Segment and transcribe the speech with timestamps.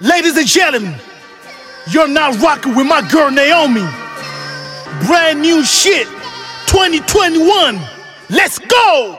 [0.00, 0.94] Ladies and gentlemen,
[1.88, 3.80] you're not rocking with my girl Naomi.
[5.06, 6.06] Brand new shit,
[6.68, 7.80] 2021.
[8.28, 9.18] Let's go!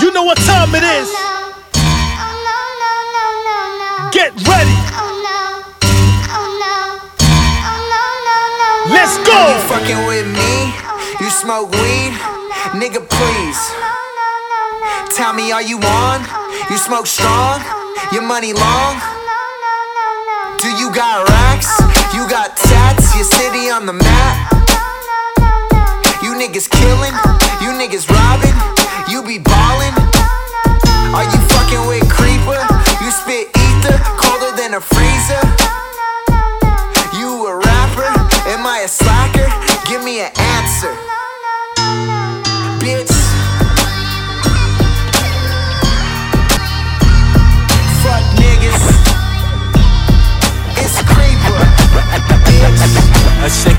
[0.00, 1.12] You know what time it is.
[4.10, 4.72] Get ready.
[8.88, 9.52] Let's go!
[9.52, 10.72] You fucking with me?
[11.20, 12.14] You smoke weed?
[12.72, 13.60] Nigga, please.
[15.14, 16.47] Tell me, are you on?
[16.70, 17.62] You smoke strong?
[18.12, 19.00] Your money long?
[20.60, 21.80] Do you got racks?
[22.12, 23.16] You got tats?
[23.16, 24.52] Your city on the map?
[26.22, 27.16] You niggas killing?
[27.64, 28.52] You niggas robbing?
[29.08, 29.96] You be ballin'?
[31.16, 32.60] Are you fucking with creeper?
[33.00, 35.40] You spit ether colder than a freezer?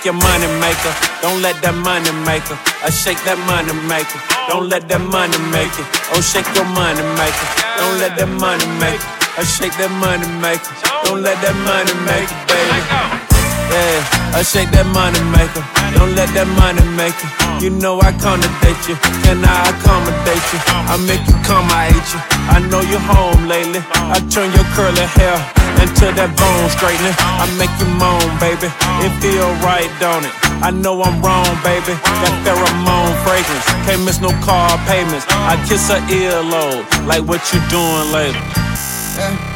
[0.10, 0.90] Your money maker,
[1.22, 2.58] don't let that money maker.
[2.82, 4.18] I shake that money maker,
[4.50, 5.86] don't let that money make it.
[6.10, 7.46] Oh, shake your money maker,
[7.78, 9.06] don't let that money make it.
[9.38, 10.66] I shake that money maker,
[11.06, 12.80] don't let that money make it, baby.
[13.70, 15.62] Yeah, I shake that money maker,
[15.96, 17.32] don't let that money make it.
[17.64, 18.96] You know I accommodate you,
[19.26, 20.60] can I accommodate you?
[20.88, 22.22] I make you come, I hate you.
[22.50, 23.84] I know you're home lately.
[24.10, 25.38] I turn your curly hair
[25.84, 27.16] into that bone straightening.
[27.16, 28.72] I make you moan, baby.
[29.04, 30.34] It feel right, don't it?
[30.64, 31.96] I know I'm wrong, baby.
[31.96, 33.66] That pheromone fragrance.
[33.88, 35.26] Can't miss no car payments.
[35.30, 36.84] I kiss her earlobe.
[37.08, 39.49] Like what you doing later?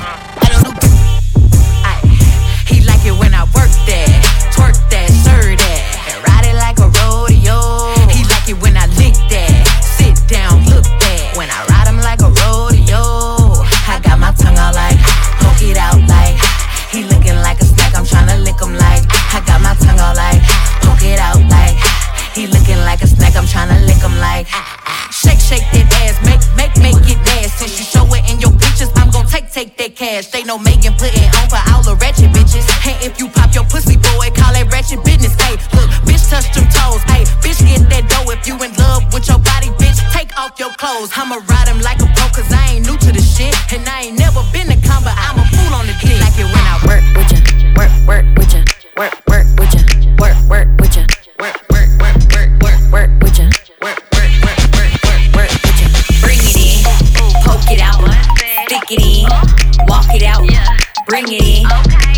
[61.13, 61.69] Bring it in,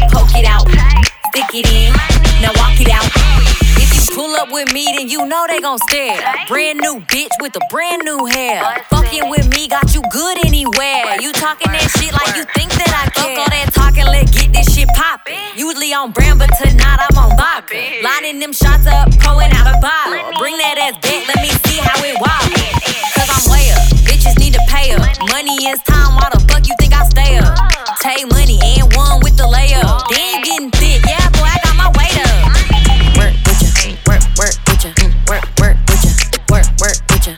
[0.07, 0.63] poke it out,
[1.27, 1.91] stick it in,
[2.39, 3.03] now walk it out.
[3.75, 6.15] If you pull up with me, then you know they gon' stare.
[6.47, 8.63] Brand new bitch with a brand new hair.
[8.87, 11.19] Fucking with me got you good anywhere.
[11.19, 13.35] You talking that shit like you think that I care.
[13.35, 15.35] Fuck all that talking, let get this shit poppin'.
[15.59, 17.75] Usually on brand, but tonight I'm on vodka.
[17.99, 20.39] Lining them shots up, pouring out a bottle.
[20.39, 22.63] Bring that ass back, let me see how it wobble.
[23.11, 25.03] Cause I'm way up, bitches need to pay up.
[25.35, 27.74] Money is time, why the fuck you think I stay up?
[28.05, 30.05] Take money and one with the layup.
[30.13, 32.53] Then getting thick, yeah, boy, I got my weight up.
[33.17, 36.13] Work with ya, work, work with ya, mm, work, work with ya,
[36.53, 37.33] work, work with ya,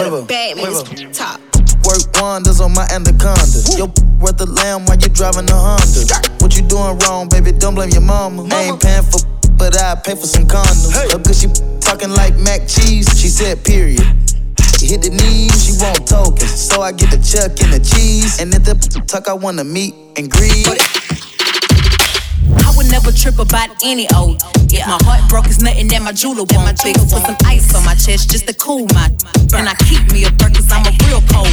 [0.00, 1.40] Don't nothing but a Quiver, bad man, top.
[1.84, 3.60] Work wonders on my anaconda.
[3.76, 6.00] Yo, worth a lamb while you driving a Honda.
[6.40, 7.52] What you doing wrong, baby?
[7.52, 8.46] Don't blame your mama.
[8.50, 9.20] I ain't paying for,
[9.56, 10.92] but I pay for some condoms.
[10.92, 11.08] Hey.
[11.22, 11.48] Cause she
[11.80, 13.08] talking like mac cheese.
[13.18, 14.04] She said, period.
[14.78, 16.48] She hit the knees, she want tokens.
[16.48, 18.40] So I get the chuck and the cheese.
[18.40, 18.74] And if the
[19.06, 20.66] tuck, I wanna meet and greet.
[22.90, 24.42] Never trip about any old.
[24.70, 26.98] If my heart broke, it's nothing that my jeweler won't fix.
[27.10, 29.06] Put some ice on my chest just to cool my.
[29.54, 31.50] And I keep me a burn, cause I'm a real cold.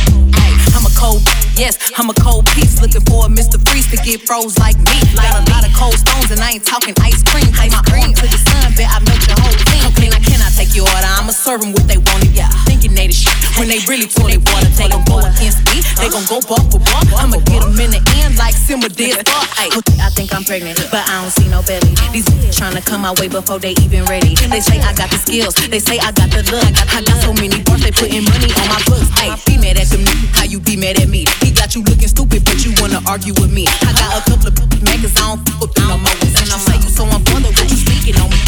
[0.78, 1.26] I'm a cold,
[1.58, 2.82] yes, I'm a cold piece.
[2.82, 3.58] Looking for a Mr.
[3.70, 4.98] Freeze to get froze like me.
[5.18, 7.50] Got a lot of cold stones, and I ain't talking ice cream.
[7.54, 9.82] Take my arm to the sun, bet I melt your whole thing.
[9.98, 11.10] Can I cannot take your order?
[11.10, 12.26] I'ma serve 'em what they want.
[12.34, 13.34] Yeah, thinking they the shit.
[13.58, 15.82] When they really they water, they gon' go against me.
[15.98, 17.02] They gon' go bar for bar.
[17.18, 19.26] I'ma get them in the end like Simba did.
[19.58, 21.94] Ay, I think I'm pregnant, but I don't see no belly.
[22.12, 22.26] These
[22.56, 24.36] tryna come my way before they even ready.
[24.36, 26.64] They say I got the skills, they say I got the look.
[26.64, 29.10] I got, so many bars, they putting money on my books.
[29.20, 31.26] Hey, be mad at them, how you be mad at me?
[31.44, 33.68] He got you looking stupid, but you wanna argue with me.
[33.84, 36.18] I got a couple of makers, I don't fuck with no more.
[36.40, 38.40] And I'm say you so I'm bothered with you speaking on me.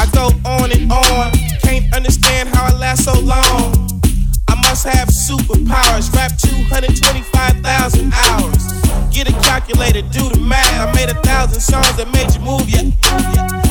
[0.00, 1.30] I go on and on,
[1.62, 4.03] can't understand how I last so long.
[4.64, 8.72] Must have superpowers, rap 225,000 hours.
[9.12, 10.64] Get a calculator, do the math.
[10.80, 12.88] I made a thousand songs that made you move, yeah.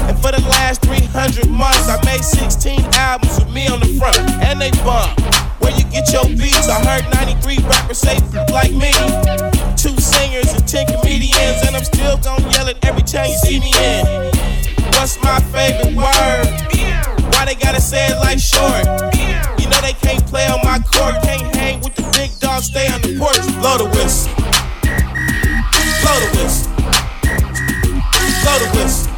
[0.08, 4.22] And for the last 300 months, I made 16 albums with me on the front,
[4.46, 5.18] and they bump.
[5.60, 6.70] Where you get your beats?
[6.70, 8.22] I heard 93 rappers say
[8.54, 8.94] like me.
[9.74, 13.60] Two singers and 10 comedians, and I'm still gonna yell it every time you see
[13.60, 14.30] me in.
[14.94, 16.46] What's my favorite word?
[17.34, 19.13] Why they gotta say it like short?
[20.74, 23.38] My court, can't hang with the big dogs, stay on the porch.
[23.62, 24.34] Blow the whistle.
[26.02, 26.72] Blow the whistle.
[28.42, 29.12] Blow the whistle.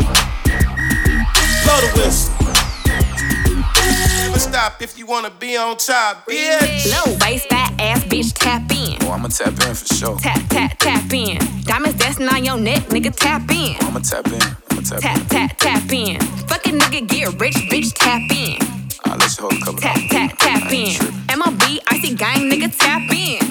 [1.64, 2.34] Blow the whistle.
[4.20, 6.92] Never stop if you wanna be on top, bitch.
[6.92, 8.98] Low waist, fat ass bitch, tap in.
[9.08, 10.18] Oh, I'ma tap in for sure.
[10.20, 11.38] Tap, tap, tap in.
[11.64, 13.78] Diamonds dancing on your neck, nigga, tap in.
[13.80, 14.42] I'ma tap in.
[14.72, 15.26] I'ma tap, Tap, in.
[15.28, 16.20] tap, tap in.
[16.50, 18.75] Fucking nigga, get rich, bitch, tap in.
[19.38, 20.96] I'll let you hold a couple Tap, tap, tap in.
[21.28, 23.42] MLB, icy gang, nigga, tap in.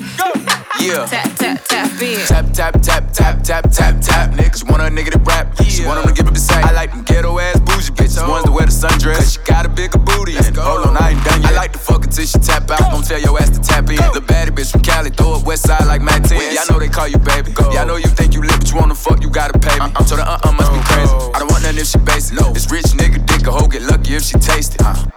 [0.80, 1.06] Yeah.
[1.10, 2.20] Tap, tap, tap in.
[2.26, 4.30] Tap, tap, tap, tap, tap, tap, tap.
[4.32, 5.56] Niggas want a nigga to rap.
[5.62, 6.64] She want him to give up the sack.
[6.64, 8.28] I like them ghetto ass bougie bitches.
[8.28, 9.16] Ones that wear the sundress.
[9.16, 10.36] Cause she got a bigger booty.
[10.36, 11.52] And hold on, I ain't done yet.
[11.52, 12.90] I like to fuck until she tap out.
[12.90, 13.96] Don't tell your ass to tap in.
[13.96, 16.38] The baddie bitch from Cali, throw up west side like Matt 10.
[16.38, 17.52] Yeah, I know they call you baby.
[17.52, 17.70] Go.
[17.72, 19.92] Yeah, I know you think you lit, but you wanna fuck, you gotta pay me.
[19.94, 21.12] I'm told the uh-uh must be crazy.
[21.34, 22.38] I don't want nothing if she basic.
[22.56, 24.82] It's rich nigga dick, a hoe get lucky if she taste it.
[24.82, 25.13] Uh.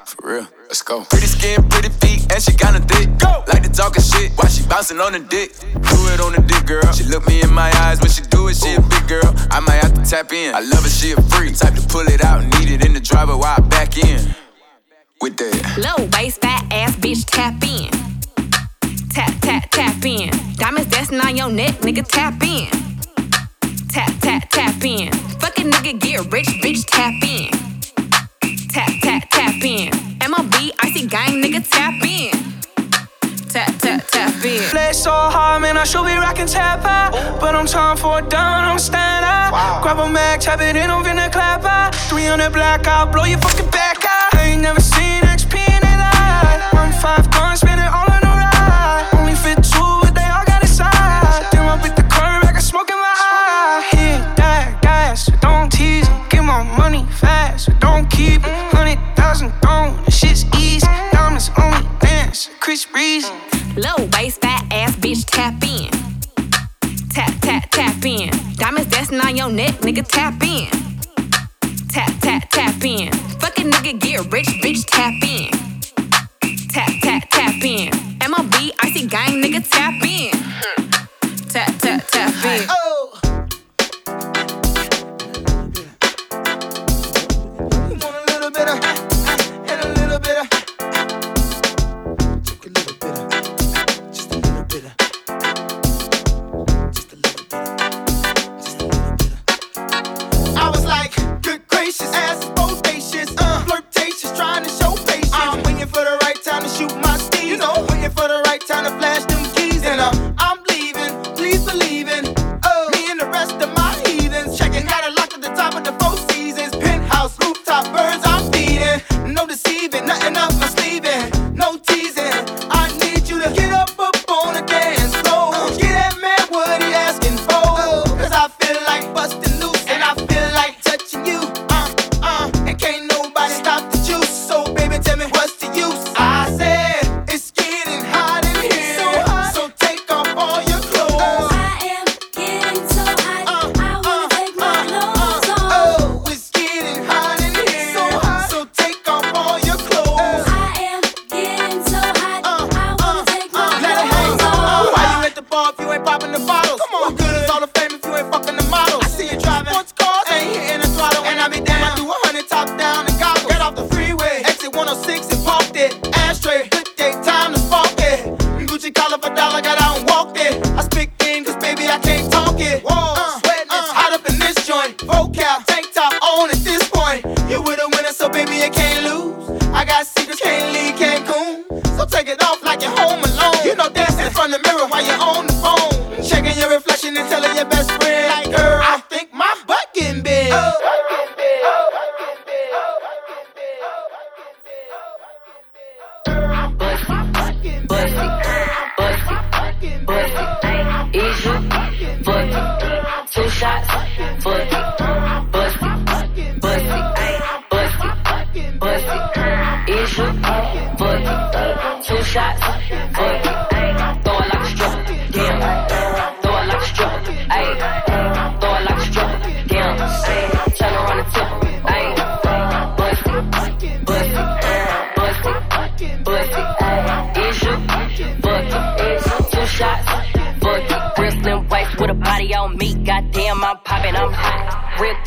[0.68, 1.06] Let's go.
[1.06, 3.08] Pretty skin, pretty feet, and she kinda thick.
[3.20, 3.42] Go.
[3.48, 5.58] Like to talking shit while she bouncing on the dick.
[5.62, 6.92] Do it on the dick, girl.
[6.92, 8.58] She look me in my eyes when she do it.
[8.58, 9.34] She a big girl.
[9.50, 10.54] I might have to tap in.
[10.54, 11.56] I love her, she a freak.
[11.56, 14.36] Type to pull it out, need it in the driver while I back in.
[15.22, 15.78] With that.
[15.80, 17.90] Low waist, fat ass bitch, tap in.
[19.10, 20.30] Tap, tap, tap in.
[20.58, 22.68] Diamonds dancing on your neck, nigga, tap in.
[23.88, 25.14] Tap, tap, tap in.
[25.40, 27.52] Fucking nigga, get rich, bitch, tap in.
[28.68, 30.07] Tap, tap, tap in.
[30.38, 32.32] MLB, see gang, nigga, tap in.
[33.50, 34.62] Tap, tap, tap in.
[34.70, 37.12] Play so hard, man, I should be rocking tap out.
[37.40, 39.82] But I'm time for a down, I'm stand out.
[39.82, 41.96] Grab a mag, tap it in, I'm finna clap out.
[42.10, 44.36] 300 black out, blow your fucking back out.
[44.36, 46.74] I ain't never seen XP in their life.
[46.74, 47.77] One five guns, spend
[63.76, 65.90] Low waist, fat ass bitch, tap in.
[67.10, 68.30] Tap, tap, tap in.
[68.56, 70.87] Diamonds dancing on your neck, nigga, tap in.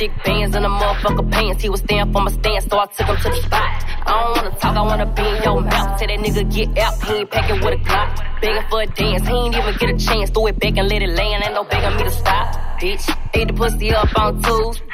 [0.00, 1.62] Thick bands in the motherfucker pants.
[1.62, 3.84] He was stand for my stance, so I took him to the spot.
[4.06, 5.98] I don't wanna talk, I wanna be in your mouth.
[5.98, 8.08] Say that nigga get out, he ain't packing with a Glock.
[8.40, 10.30] Begging for a dance, he ain't even get a chance.
[10.30, 12.46] Throw it back and let it land, ain't no begging me to stop.
[12.80, 13.04] Bitch,
[13.34, 14.40] ate the pussy up on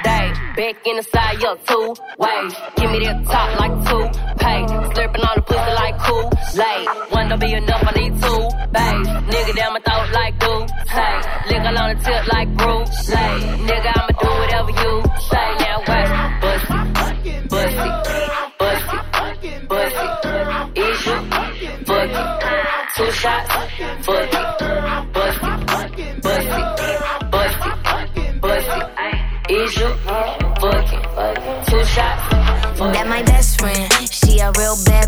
[0.06, 0.32] Tuesday.
[0.56, 2.54] Back in the side, your two ways.
[2.76, 4.04] Give me that top like two
[4.38, 4.62] pay.
[4.94, 6.88] Slurping on the pussy like cool late.
[7.10, 9.06] One don't be enough, I need two bays.
[9.32, 10.66] Nigga down my throat like glue.
[10.94, 11.14] Say,
[11.48, 13.08] lick on the tip like Bruce.
[13.10, 13.34] Lay,
[13.68, 14.92] nigga, I'ma do whatever you
[15.30, 15.48] say.
[15.62, 16.10] Now watch,
[16.42, 16.78] bussy,
[17.50, 17.90] bussy,
[18.60, 18.98] bussy,
[19.68, 20.06] bussy.
[20.80, 21.16] Is you
[21.86, 22.10] fuck?
[22.96, 23.54] Two shots,
[24.06, 24.35] fuck
[29.66, 29.72] Two
[31.84, 32.22] shots.
[32.78, 33.90] That my best friend.
[34.08, 35.05] She a real bad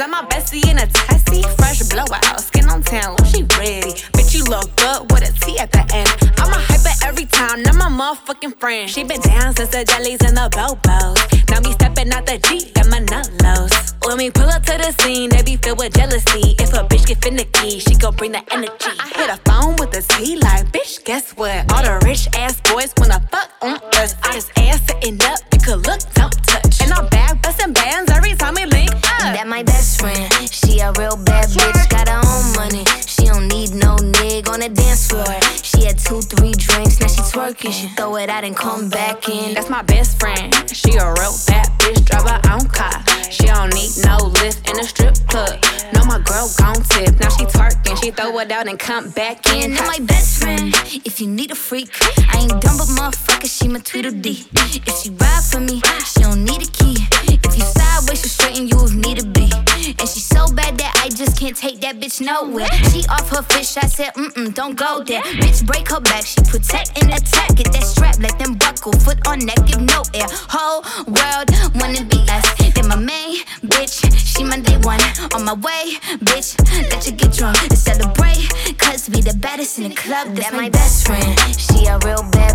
[0.00, 1.42] Is that my bestie in a testy?
[1.60, 3.92] Fresh blowout, skin on town, oh, she ready.
[4.16, 6.08] Bitch, you look good with a T at the end.
[6.40, 8.88] I'm a hyper every time, now my motherfucking friend.
[8.88, 11.20] She been down since the jellies and the bobos.
[11.50, 13.92] Now me stepping out the Jeep, got my nut lows.
[14.06, 16.56] When we pull up to the scene, they be filled with jealousy.
[16.56, 18.96] If a bitch get finicky, she gon' bring the energy.
[18.96, 21.70] I hit a phone with a T like, bitch, guess what?
[21.74, 24.16] All the rich ass boys wanna fuck on us.
[24.22, 26.82] I just ass sitting up, could look, don't touch.
[26.82, 29.34] And I'm back busting bands every time we link up.
[29.34, 30.26] That my best friend.
[30.50, 32.84] She a real bad bitch, got her own money.
[33.06, 35.30] She don't need no nigga on the dance floor.
[35.62, 37.72] She had two, three drinks, now she twerking.
[37.72, 39.54] She throw it out and come back in.
[39.54, 40.52] That's my best friend.
[40.74, 42.98] She a real bad bitch, drive her own car.
[43.30, 45.54] She don't need no lift in a strip club.
[45.94, 47.20] No, my girl gon' tip.
[47.20, 49.74] Now she twerking, she throw it out and come back in.
[49.74, 50.74] That my best friend.
[51.04, 51.90] If you need a freak,
[52.34, 54.46] I ain't dumb but motherfucker, she my Tweedledee.
[54.86, 55.39] If she ride
[62.20, 62.70] nowhere.
[62.90, 65.22] She off her fish, I said, mm mm, don't go there.
[65.22, 67.54] Bitch, break her back, she protect and attack.
[67.56, 70.26] Get that strap, let them buckle, foot on neck, give no air.
[70.48, 72.46] Whole world wanna be us.
[72.74, 75.00] Then my main bitch, she my day one.
[75.34, 76.58] On my way, bitch,
[76.90, 78.48] let you get drunk and celebrate.
[78.78, 81.38] Cause we the baddest in the club, that's my best friend.
[81.58, 82.49] She a real bad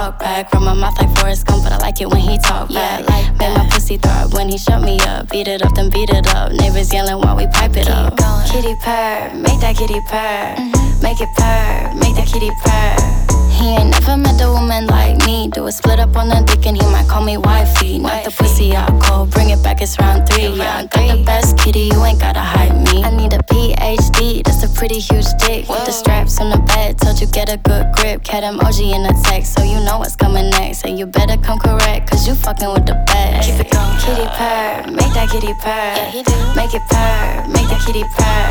[0.00, 0.50] talk back.
[0.50, 3.08] From my mouth like Forrest Gump, but I like it when he talk back.
[3.08, 3.59] Like Make my
[3.90, 5.28] pussy throb when he shut me up.
[5.30, 6.52] Beat it up, then beat it up.
[6.52, 8.16] Neighbors yelling while we pipe it up.
[8.46, 10.54] Kitty purr, make that kitty purr.
[10.56, 11.02] Mm-hmm.
[11.02, 13.40] Make it purr, make that kitty purr.
[13.50, 15.48] He ain't never met a woman like me.
[15.48, 17.98] Do a split up on the dick and he might call me wifey.
[17.98, 20.48] Knock the pussy out cold, bring it back, it's round three.
[20.48, 23.02] Yeah, I got the best kitty, you ain't gotta hide me.
[23.04, 25.68] I need a PhD, that's a pretty huge dick.
[25.68, 28.24] With the straps on the bed, told you get a good grip.
[28.24, 30.84] Cat emoji in the text, so you know what's coming next.
[30.86, 33.50] And you better come correct, cause you fucking with the best.
[33.50, 33.79] Keep it going.
[34.00, 35.94] Kitty purr, make that kitty purr.
[36.10, 38.48] he do Make it purr, make that kitty purr.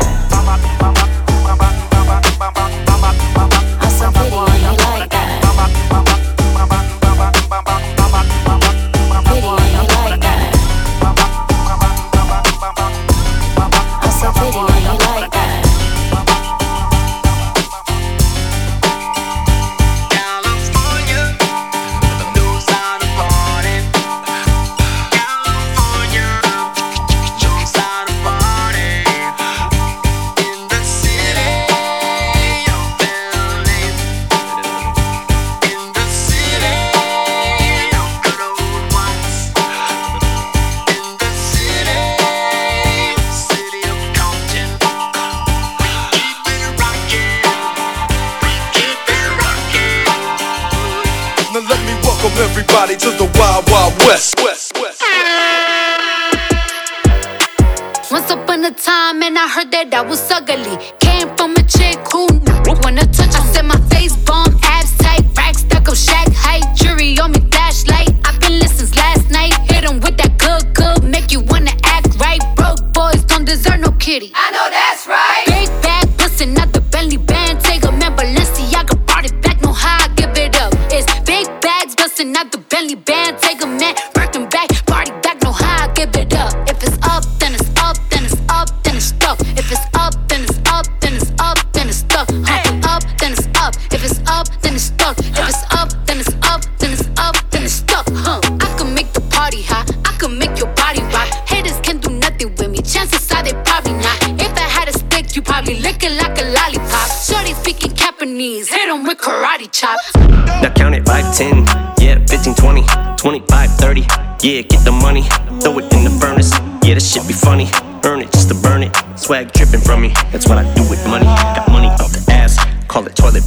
[3.82, 5.42] I'm so pretty and like that.
[9.26, 10.40] Pretty and he like that.
[14.02, 15.39] I'm so pretty and he like that.
[59.80, 60.99] And I heard that I was ugly.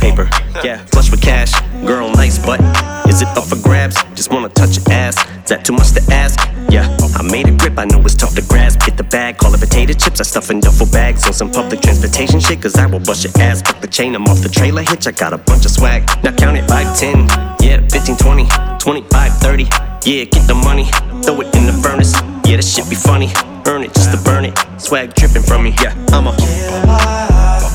[0.03, 0.27] Paper.
[0.63, 1.51] Yeah, flush with cash,
[1.85, 2.59] girl, nice butt.
[3.07, 3.95] Is it up for grabs?
[4.15, 5.15] Just wanna touch your ass.
[5.43, 6.39] Is that too much to ask?
[6.69, 8.79] Yeah, I made a grip, I know it's tough to grasp.
[8.85, 10.19] Get the bag, call it potato chips.
[10.19, 13.33] I stuff in duffel bags on some public transportation shit, cause I will bust your
[13.39, 13.61] ass.
[13.61, 15.07] Fuck the chain, I'm off the trailer hitch.
[15.07, 16.01] I got a bunch of swag.
[16.23, 17.27] Now count it 5, 10,
[17.61, 18.47] yeah, 15, 20,
[18.79, 19.63] 25, 30.
[20.05, 20.85] Yeah, get the money,
[21.23, 22.13] throw it in the furnace.
[22.45, 23.29] Yeah, this shit be funny.
[23.65, 24.53] Earn it just to burn it.
[24.77, 25.73] Swag dripping from me.
[25.81, 27.72] Yeah, I'm a.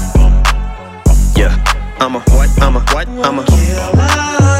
[2.00, 2.62] I'm a what?
[2.62, 3.08] I'm a what?
[3.08, 3.44] I'm a.
[3.50, 4.57] Yeah,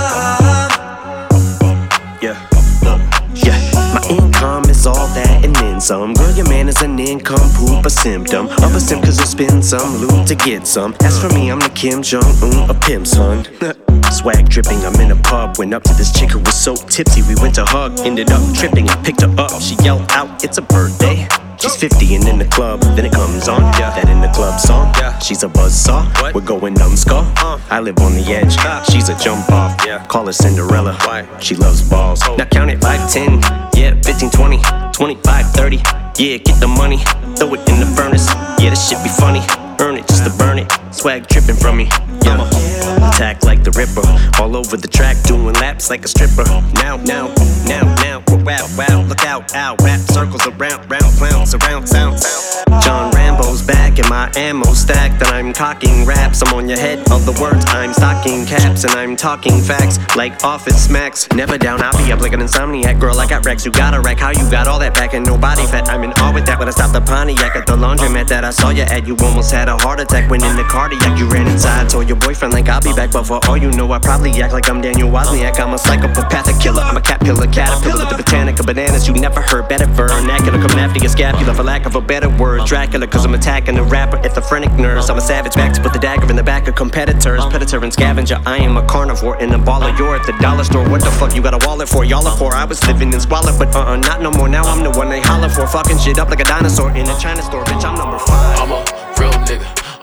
[5.79, 6.15] then some.
[6.15, 9.65] Girl, your man is an income poop, a symptom of a sim, cause you'll spend
[9.65, 10.95] some loot to get some.
[11.01, 13.45] As for me, I'm the Kim Jong Un, a pimp son.
[14.11, 15.59] Swag dripping, I'm in a pub.
[15.59, 17.99] Went up to this chick who was so tipsy, we went to hug.
[18.01, 19.61] Ended up tripping I picked her up.
[19.61, 21.29] She yelled out, It's a birthday.
[21.61, 23.61] She's 50 and in the club, then it comes on.
[23.79, 23.91] Yeah.
[23.91, 24.95] That in the club song.
[24.97, 25.19] Yeah.
[25.19, 26.07] She's a buzzsaw.
[26.23, 26.33] What?
[26.33, 27.25] We're going numbskull.
[27.37, 27.59] Uh.
[27.69, 28.55] I live on the edge.
[28.93, 29.77] She's a jump off.
[29.85, 30.05] Yeah.
[30.07, 30.95] Call her Cinderella.
[31.03, 31.27] Why?
[31.41, 32.21] She loves balls.
[32.39, 33.41] Now count it 5, 10,
[33.75, 34.57] yeah, 15, 20,
[34.99, 35.77] 25, 30.
[36.19, 36.99] Yeah, get the money,
[37.37, 38.27] throw it in the furnace.
[38.59, 39.39] Yeah, this shit be funny.
[39.79, 40.73] Earn it just to burn it.
[40.91, 41.89] Swag dripping from me.
[42.25, 43.11] Yeah.
[43.11, 44.07] Attack like the Ripper.
[44.43, 46.45] All over the track, doing laps like a stripper.
[46.75, 47.35] Now, now,
[47.67, 48.23] now, now.
[48.49, 52.83] Wow, wow, look out, ow, rap circles around, round, clowns, surround, sound, sound.
[52.83, 56.41] John Rambo's back and my ammo stacked, and I'm cocking raps.
[56.43, 60.45] I'm on your head of the words, I'm stocking caps, and I'm talking facts like
[60.45, 61.29] office smacks.
[61.35, 62.99] Never down, I'll be up like an insomniac.
[62.99, 64.19] Girl, I got Rex, you got a wreck.
[64.19, 65.89] How you got all that back and no body fat?
[65.91, 68.51] I'm in awe with that when I stopped the Pontiac at the laundromat that I
[68.51, 69.07] saw you at.
[69.07, 71.19] You almost had a heart attack when in the cardiac.
[71.19, 73.93] You ran inside, told your boyfriend like I'll be back, but for all you know,
[73.93, 75.61] I probably act like I'm Daniel Wozniak.
[75.61, 79.07] I'm a psychopathic killer, I'm a cat caterpillar, caterpillar the botanica bananas.
[79.07, 80.61] You never heard better vernacular.
[80.61, 82.67] Coming after your scapula for lack of a better word.
[82.67, 85.11] Dracula, cause I'm attacking the rapper, schizophrenic nerves.
[85.11, 87.45] I'm a savage back to put the dagger in the back of competitors.
[87.47, 89.97] Predator and scavenger, I am a carnivore in a baller.
[89.99, 90.89] You're at the dollar store.
[90.89, 92.05] What the fuck you got a wallet for?
[92.05, 92.53] Y'all are poor.
[92.53, 94.49] I was living in squalor, but uh uh, not no more.
[94.49, 95.67] Now I'm the one they holler for.
[95.67, 97.65] Fucking shit up like a dinosaur in a China store.
[97.65, 98.59] Bitch, I'm number five.
[98.59, 99.08] I'm a.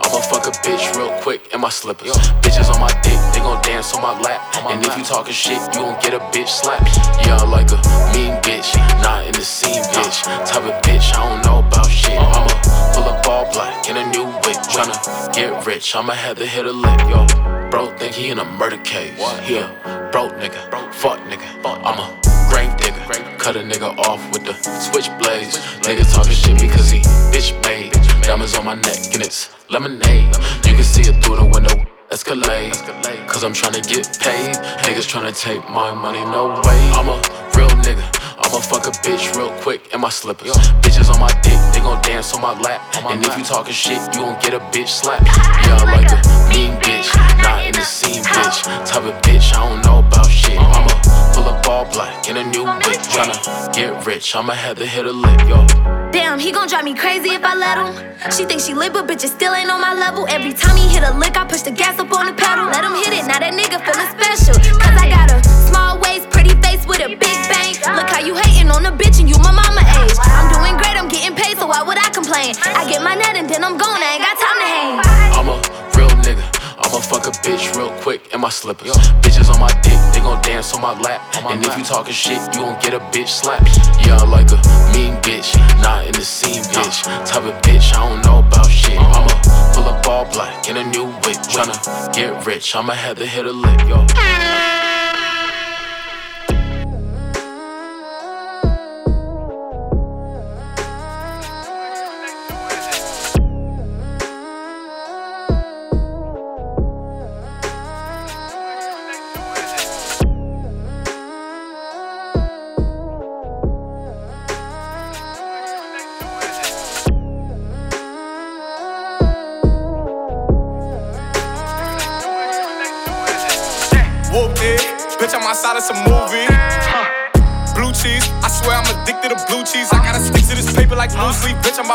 [0.06, 2.12] I'ma fuck a bitch real quick in my slippers.
[2.46, 4.40] Bitches on my dick, they gon' dance on my lap.
[4.70, 6.82] and if you talking shit, you gon' get a bitch slap.
[7.26, 7.80] Yeah, I like a
[8.14, 10.24] mean bitch, not in the scene, bitch.
[10.46, 12.20] Type of bitch, I don't know about shit.
[12.20, 12.48] I'ma
[12.94, 15.96] pull up all black in a new whip, tryna get rich.
[15.96, 17.26] I'ma have to hit a lick, yo.
[17.72, 19.20] Bro, think he in a murder case.
[19.20, 19.50] What?
[19.50, 19.68] Yeah,
[20.12, 21.50] broke nigga, fuck nigga.
[21.66, 22.35] I'm a grave digger.
[23.46, 25.62] Cut a nigga off with the switchblades.
[25.82, 27.92] Nigga talking shit because he bitch made.
[28.24, 30.36] Diamonds on my neck and it's lemonade.
[30.66, 31.86] You can see it through the window.
[32.10, 32.74] Escalade,
[33.28, 34.56] cause I'm tryna get paid.
[34.82, 36.90] Niggas tryna take my money, no way.
[36.98, 37.22] I'm a
[37.56, 38.15] real nigga.
[38.38, 40.52] I'ma fuck a bitch real quick in my slippers.
[40.84, 42.82] Bitches on my dick, they gon' dance on my lap.
[43.06, 45.26] And if you talking shit, you gon' get a bitch slapped.
[45.26, 46.20] Yeah, I like a
[46.52, 47.08] mean bitch,
[47.42, 48.64] not in the scene, bitch.
[48.86, 50.60] Type of bitch, I don't know about shit.
[50.60, 50.92] I'ma
[51.34, 54.36] pull up all black in a new whip, tryna get rich.
[54.36, 55.66] I'ma have to hit a lick, yo.
[56.12, 58.32] Damn, he gon' drive me crazy if I let him.
[58.32, 60.28] She thinks she lit, but bitches still ain't on my level.
[60.28, 62.66] Every time he hit a lick, I push the gas up on the pedal.
[62.66, 64.56] Let him hit it, now that nigga feeling special.
[64.80, 67.96] Cause I got a small waist, pretty face with a big bang.
[67.96, 70.18] Look how you hating on a bitch and you my mama age.
[70.22, 72.56] I'm doing great, I'm getting paid, so why would I complain?
[72.62, 74.94] I get my net and then I'm gone, I ain't got time to hang.
[75.34, 75.58] I'm a
[75.98, 76.44] real nigga.
[76.78, 78.92] I'ma fuck a bitch real quick in my slippers.
[79.24, 81.22] Bitches on my dick, they gon' dance on my lap.
[81.46, 83.64] and if you talking shit, you gon' get a bitch slap.
[84.06, 84.60] Yeah, I like a
[84.94, 87.04] mean bitch, not in the scene, bitch.
[87.26, 89.00] Type of bitch, I don't know about shit.
[89.00, 89.34] I'ma
[89.74, 92.76] pull up all black in a new whip, tryna get rich.
[92.76, 94.06] I'ma have to hit a lick, yo.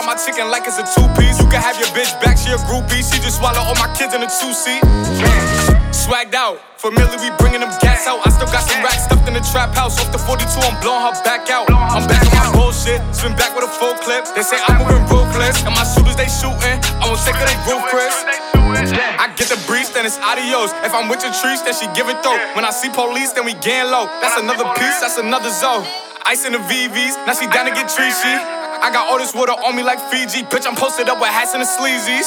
[0.00, 1.36] I'm by my chicken like it's a two piece.
[1.36, 3.04] You can have your bitch back, she a groupie.
[3.04, 4.80] She just swallow all my kids in a two seat.
[5.92, 8.24] Swagged out, familiar, we bringing them gas out.
[8.24, 10.00] I still got some racks stuffed in the trap house.
[10.00, 11.68] Off the 42, I'm blowing her back out.
[11.68, 14.24] I'm back on my bullshit, spin back with a full clip.
[14.32, 16.80] They say I'm moving ruthless, and my shooters they shooting.
[16.96, 18.16] I won't take it, they roof, Chris.
[19.20, 20.72] I get the breeze, then it's adios.
[20.80, 22.40] If I'm with your trees, then she give it through.
[22.56, 24.08] When I see police, then we gang low.
[24.24, 25.84] That's another piece, that's another zone.
[26.24, 28.60] Ice in the VVs, now she down to get treachy.
[28.82, 30.42] I got all this water on me like Fiji.
[30.44, 32.24] Bitch, I'm posted up with hats and the sleazies.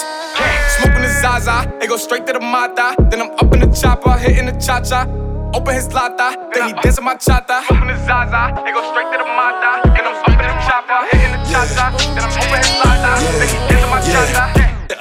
[0.78, 2.96] Smoking the Zaza, it go straight to the Mata.
[3.10, 5.08] Then I'm up in the chopper, hitting the cha cha.
[5.54, 7.66] Open his lata, then he dancing my chata.
[7.66, 9.82] Smoking the Zaza, it go straight to the Mata.
[9.90, 11.90] Then I'm up in the chopper, hitting the cha cha.
[12.14, 14.44] Then I'm open his lata, then he dancing my chata.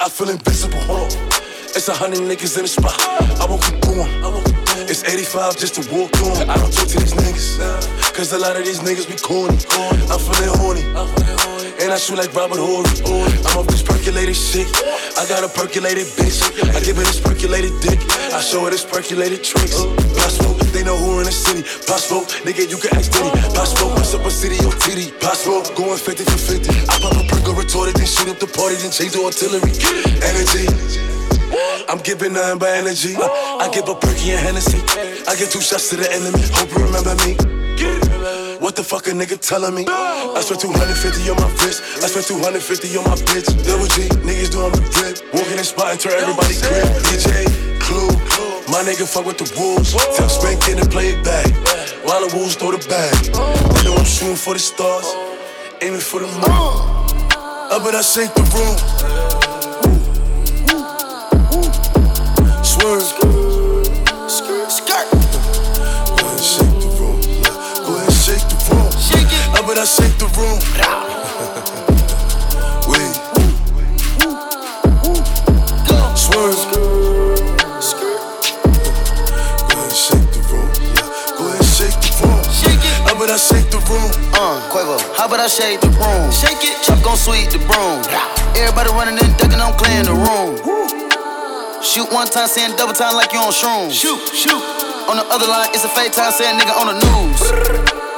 [0.01, 1.07] I feel invincible.
[1.75, 2.97] It's a hundred niggas in the spot.
[3.41, 4.62] I won't keep going.
[4.89, 6.49] It's 85 just to walk on.
[6.49, 7.61] I don't talk to these niggas.
[8.13, 9.57] Cause a lot of these niggas be corny.
[10.09, 10.83] I'm feeling horny.
[11.81, 12.87] And I shoot like Robert Horry.
[13.43, 14.67] I'm off this percolated shit.
[15.17, 16.39] I got a percolated bitch.
[16.73, 17.99] I give her this percolated dick.
[18.31, 19.83] I show her this percolated tricks.
[20.15, 21.61] Possible, they know who in the city.
[21.85, 23.29] Possible, nigga, you can ask Diddy.
[23.53, 25.11] Possible, what's up a city or titty.
[25.19, 26.69] Possible, going 50 for 50.
[26.87, 29.73] I pop a perk or retorted, then shoot up the party, then change the artillery.
[30.23, 31.03] Energy.
[31.89, 33.15] I'm giving nothing but energy.
[33.15, 33.27] Uh,
[33.59, 34.79] I give a perky and Hennessy.
[35.27, 36.39] I give two shots to the enemy.
[36.53, 37.35] Hope you remember me.
[38.63, 39.85] What the fuck a nigga telling me?
[39.87, 41.83] I spent 250 on my wrist.
[41.99, 43.51] I spent 250 on my bitch.
[43.67, 45.19] Double G, niggas doing the drip.
[45.35, 46.87] Walking in spot and turn everybody grip.
[47.11, 47.43] DJ,
[47.83, 48.15] Clue.
[48.71, 49.91] My nigga fuck with the wolves.
[50.15, 51.51] Tell Spank in and play it back.
[52.07, 53.13] While the wolves throw the bag.
[53.75, 55.11] They know I'm shooting for the stars.
[55.81, 56.47] Aiming for the moon.
[57.73, 59.32] Up and I shake the room.
[62.83, 63.15] Swerve.
[64.67, 65.07] Skirt.
[65.07, 65.15] Go
[66.19, 67.15] ahead and shake the room.
[67.79, 68.91] Go ahead and shake the room.
[68.99, 69.55] Shake it.
[69.55, 70.59] Up and I shake the room.
[72.91, 73.15] Wait.
[76.19, 76.59] Swerve.
[79.63, 80.67] Go ahead and shake the room.
[81.39, 82.43] Go ahead and shake the room.
[82.51, 83.07] Shake it.
[83.07, 84.11] Up and I shake the room.
[84.35, 86.29] Uh, Quavo, how about I shake the room?
[86.35, 86.83] Shake it.
[86.83, 88.03] Chop gon' sweep the broom.
[88.59, 90.59] Everybody running and ducking, I'm clearing the room.
[91.93, 93.93] Shoot one time, saying double time like you on shrooms.
[93.93, 94.57] Shoot, shoot.
[95.05, 97.37] On the other line, it's a fake time, saying nigga on the news.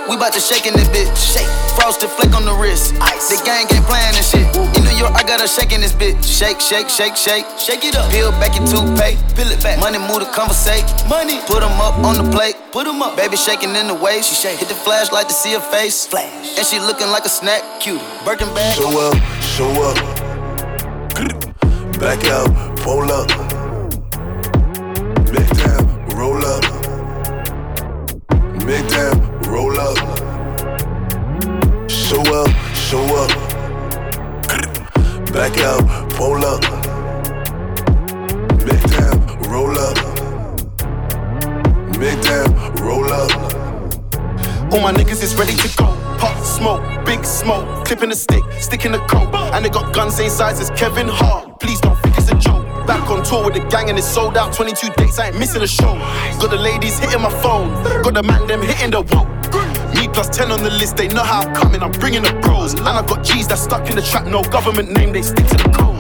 [0.08, 1.12] We bout to shake in this bitch.
[1.20, 1.52] Shake.
[1.76, 2.96] Frosted flick on the wrist.
[3.04, 3.28] Ice.
[3.28, 4.48] The gang ain't playing this shit.
[4.80, 6.24] In New York, I got a shake in this bitch.
[6.24, 7.44] Shake, shake, shake, shake.
[7.60, 8.10] Shake it up.
[8.16, 9.20] Peel back your toothpaste.
[9.36, 9.78] Peel it back.
[9.84, 10.88] Money move to conversate.
[11.12, 11.44] Money.
[11.44, 12.56] Put 'em up on the plate.
[12.72, 13.18] Put 'em up.
[13.18, 14.30] Baby shaking in the waist.
[14.30, 14.60] She shake.
[14.60, 16.08] Hit the flashlight to see her face.
[16.08, 16.56] Flash.
[16.56, 17.62] And she looking like a snack.
[17.82, 18.00] Cute.
[18.24, 18.72] Birkin bag.
[18.80, 20.00] Show up, show up.
[22.00, 22.48] Back out,
[22.80, 23.65] pull up.
[26.16, 26.64] Roll up.
[28.66, 29.98] Make down, roll up.
[31.90, 33.30] Show up, show up.
[35.34, 36.62] Back out, pull up.
[38.66, 39.18] Make down,
[39.50, 39.98] roll up.
[42.00, 43.32] Make down, roll up.
[44.72, 45.88] All my niggas is ready to go.
[46.18, 49.36] Pop smoke, big smoke, clipping the stick, sticking the coat.
[49.54, 51.45] And they got guns same size as Kevin Hart.
[52.88, 54.54] Back on tour with the gang and it's sold out.
[54.54, 55.96] 22 dates, I ain't missing a show.
[56.40, 59.26] Got the ladies hitting my phone, got the man them hitting the whoa.
[59.96, 62.74] Me plus 10 on the list, they know how I'm coming, I'm bringing the pros.
[62.74, 65.58] And I got G's that stuck in the trap, no government name, they stick to
[65.58, 65.96] the code.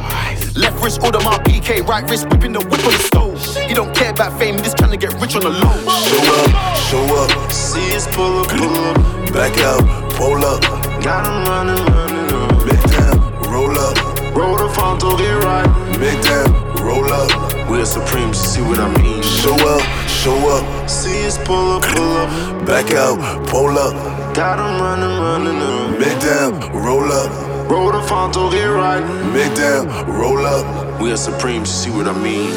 [0.55, 3.39] Left wrist, order my PK, right wrist, whipping the whip on the stove.
[3.67, 5.75] He don't care about fame, he just trying to get rich on the low.
[6.05, 7.51] Show up, show up.
[7.51, 9.33] See us pull up, pull up.
[9.33, 10.61] Back out, pull up.
[11.03, 12.67] Got 'em running, running, running.
[12.67, 13.17] Make down,
[13.51, 13.97] roll up.
[14.35, 15.67] Roll the phone to get right.
[15.99, 17.29] Big down, roll up.
[17.69, 19.21] We're supreme, see what I mean.
[19.23, 20.89] Show up, show up.
[20.89, 22.29] See us pull up, pull up.
[22.65, 23.17] Back out,
[23.47, 23.93] pull up.
[24.35, 25.99] Got 'em running, running, running.
[25.99, 26.51] Make down,
[26.85, 27.29] roll up.
[27.69, 29.03] Roll the phone to get right.
[29.33, 29.83] Make down,
[30.19, 30.65] roll up.
[31.01, 32.51] We are supreme, see what I mean.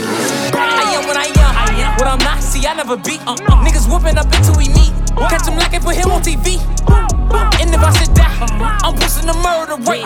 [0.55, 1.97] I am what I am.
[1.99, 3.21] What I'm not, see, I never beat.
[3.27, 3.64] Uh, uh.
[3.64, 4.93] Niggas whooping up until we meet.
[5.31, 6.61] Catch him like it, put him on TV.
[7.61, 8.37] And if I should die,
[8.85, 10.05] I'm pushing the murder rate.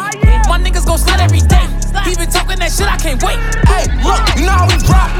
[0.48, 1.81] My niggas gon' slide every day.
[2.00, 3.36] He been talking that shit, I can't wait.
[3.68, 5.12] Hey, look, you know how we rock.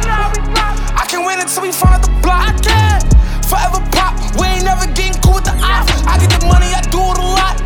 [0.96, 2.48] I can win until we find the block.
[2.48, 3.00] I can
[3.44, 4.16] forever pop.
[4.40, 5.92] We ain't never getting cool with the ops.
[6.08, 7.60] I get the money, I do it a lot.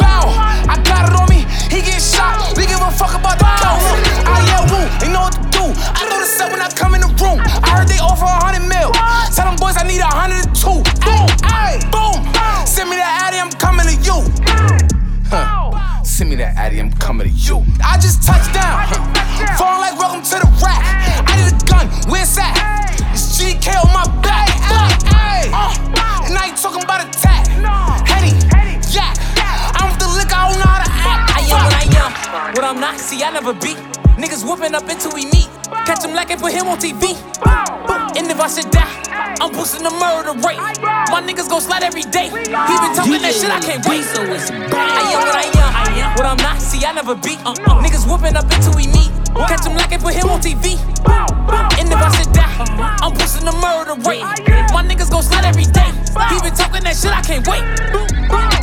[0.00, 0.24] Bow,
[0.72, 1.44] I got it on me.
[1.68, 2.56] He get shot.
[2.56, 3.92] We give a fuck about the coast.
[4.24, 5.64] I yeah, woo, they know what to do.
[5.68, 7.38] I know the set when I come in the room.
[7.44, 8.90] I heard they offer a hundred mil.
[9.36, 10.80] Tell them boys I need a hundred and two.
[11.04, 11.28] Boom,
[11.92, 12.18] boom.
[12.64, 14.97] Send me that Addy, I'm coming to you.
[16.18, 17.62] Send me that Addy, I'm coming to you.
[17.78, 18.90] I just touched down.
[19.54, 20.82] Falling like welcome to the rack.
[21.30, 22.58] I need a gun, where's that?
[23.14, 24.50] It's GK on my back.
[24.66, 24.90] Uh,
[26.26, 27.46] and I ain't talking about attack.
[28.10, 28.34] Henny,
[28.90, 29.14] yeah.
[29.78, 31.38] I'm with the liquor, I don't know how to act.
[31.38, 32.10] I am what I am.
[32.58, 33.78] What I'm not, see, I never beat.
[34.18, 35.46] Niggas whooping up until we meet.
[35.88, 37.16] Catch him like it, put him on TV.
[38.12, 38.84] And if I should die,
[39.40, 40.60] I'm boosting the murder rate.
[41.08, 42.28] My niggas gon' slide every day.
[42.28, 44.04] He been talking that shit, I can't wait.
[44.04, 46.16] So it's I am what I am.
[46.16, 47.38] What I'm not, see, I never beat.
[47.40, 47.80] Uh, uh.
[47.80, 49.17] Niggas whooping up until we meet.
[49.46, 50.74] Catch him like it, put him on TV.
[51.78, 52.50] And if I should die,
[52.98, 54.26] I'm pushing the murder rate.
[54.74, 55.92] My niggas gon' slide every day.
[56.32, 57.62] He been talking that shit, I can't wait.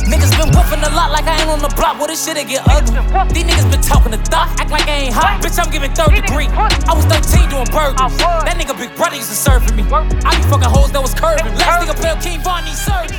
[0.06, 1.98] Niggas been whooping a lot like I ain't on the block.
[1.98, 3.00] What this shit it get ugly?
[3.32, 5.42] These niggas been talking the thought, act like I ain't hot.
[5.42, 6.46] Bitch, I'm giving third degree.
[6.52, 8.12] I was 13 doing burgers.
[8.44, 9.82] That nigga big brother used to serve for me.
[9.90, 11.56] I be fucking hoes that was curving.
[11.56, 13.16] Last nigga play King Von, he served.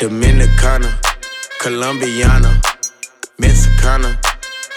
[0.00, 0.90] Dominicana,
[1.60, 2.60] Colombiana,
[3.38, 4.18] Mexicana,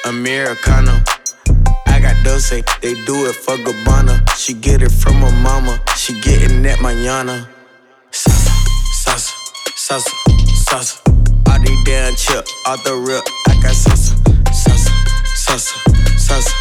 [0.07, 1.03] Americana.
[1.85, 4.27] I got Dulce, they do it for Gabbana.
[4.37, 7.47] She get it from her mama, she getting that mañana.
[8.11, 8.51] Salsa,
[9.03, 9.33] salsa,
[9.75, 10.11] salsa,
[10.69, 11.49] salsa.
[11.49, 14.15] All these damn chip, off the rip, I got salsa,
[14.51, 14.91] salsa,
[15.35, 15.75] salsa,
[16.15, 16.53] salsa,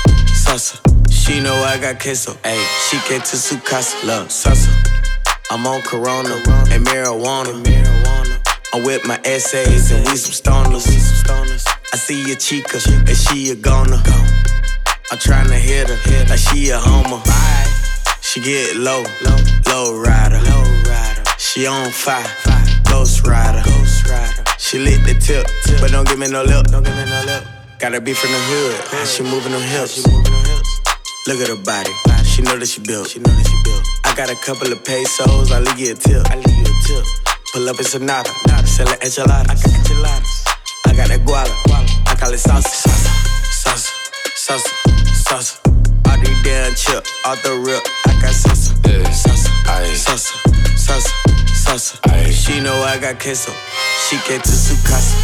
[0.45, 1.11] salsa.
[1.11, 2.65] She know I got queso, ayy.
[2.91, 4.71] She came to su casa, love salsa.
[5.51, 6.35] I'm on Corona
[6.73, 7.63] and marijuana.
[8.75, 11.46] I'm with my essays and we some stoners.
[11.93, 14.01] I see a chica and she a goner.
[15.13, 17.23] I'm tryna hit her like she a homer.
[18.21, 19.05] She get low,
[19.71, 20.41] low rider.
[21.39, 22.27] She on fire,
[22.91, 23.63] ghost rider.
[24.59, 25.47] She lit the tip,
[25.81, 26.67] but don't give me no lip.
[27.79, 30.05] Gotta be from the hood, how she moving them hips.
[31.27, 31.93] Look at her body,
[32.25, 33.15] she know that she built.
[34.05, 36.25] I got a couple of pesos, I leave you a tip.
[37.53, 38.31] Pull up in Sonata,
[38.67, 39.51] sellin' enchiladas.
[39.51, 40.56] I got enchiladas.
[41.07, 42.89] I got that guala, call it salsa.
[43.63, 43.93] Salsa,
[44.35, 44.73] salsa,
[45.15, 46.11] salsa.
[46.11, 48.75] All these damn chip, off the rip, I got salsa.
[49.15, 49.51] Salsa,
[49.95, 50.35] salsa,
[50.75, 51.13] salsa,
[51.55, 52.33] salsa.
[52.33, 53.53] She know I got queso,
[54.09, 55.17] she came to su casa.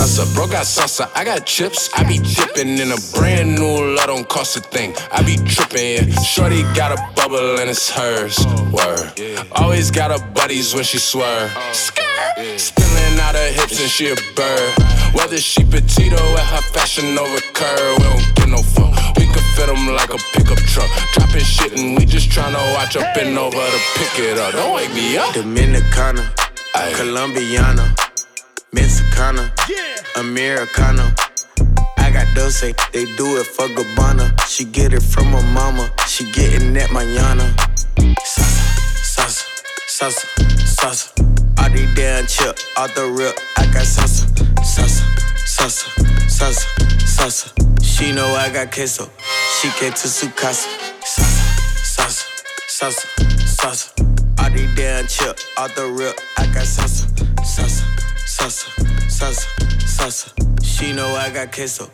[0.00, 1.88] Salsa, bro got salsa, I got chips.
[1.94, 4.92] I be dipping in a brand new lot, don't cost a thing.
[5.12, 6.20] I be tripping, yeah.
[6.22, 8.44] Shorty got a bubble and it's hers.
[8.72, 9.12] Word.
[9.52, 11.52] Always got her buddies when she swerve.
[11.54, 11.72] Oh.
[11.72, 12.87] Skirt.
[13.28, 14.72] Out her hips and she a bird.
[15.12, 18.88] Whether she petite or at her fashion over curve, we don't get no fuck.
[19.18, 20.88] We can fit them like a pickup truck.
[21.12, 24.54] Dropping shit and we just tryna watch up and over to pick it up.
[24.54, 25.34] Don't wake me up.
[25.34, 26.24] Dominicana,
[26.96, 27.94] Colombiana,
[28.72, 29.96] Mexicana, yeah.
[30.16, 31.14] Americana.
[31.98, 34.40] I got Dulce, they do it for Gabbana.
[34.48, 37.44] She get it from her mama, she getting that mañana.
[38.24, 38.64] Salsa,
[39.04, 39.44] salsa,
[39.86, 40.24] salsa,
[40.64, 41.17] salsa.
[41.68, 44.24] All these damn chip, off the rip, I got salsa,
[44.64, 45.04] salsa,
[45.44, 45.86] salsa,
[46.26, 46.66] salsa,
[47.04, 47.84] salsa.
[47.84, 49.10] She know I got queso,
[49.60, 50.66] she came to su casa.
[51.02, 51.44] Salsa,
[51.84, 52.24] salsa,
[52.68, 53.06] salsa,
[53.44, 54.40] salsa.
[54.42, 57.04] All these damn chip, off the rip, I got salsa,
[57.44, 57.84] salsa,
[58.26, 58.70] salsa,
[59.10, 59.46] salsa,
[59.84, 60.64] salsa.
[60.64, 61.90] She know I got queso,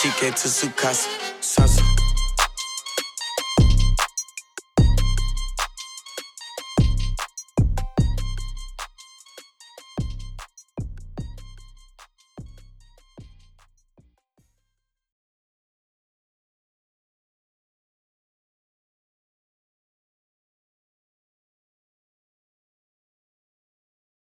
[0.00, 1.06] she came to su casa.